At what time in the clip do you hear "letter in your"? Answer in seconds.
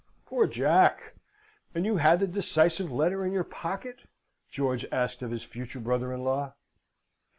2.91-3.43